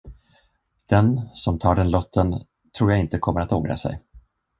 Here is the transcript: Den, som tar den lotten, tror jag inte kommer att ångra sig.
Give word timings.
Den, 0.85 1.21
som 1.35 1.59
tar 1.59 1.75
den 1.75 1.91
lotten, 1.91 2.35
tror 2.77 2.91
jag 2.91 2.99
inte 2.99 3.19
kommer 3.19 3.41
att 3.41 3.51
ångra 3.51 3.77
sig. 3.77 3.99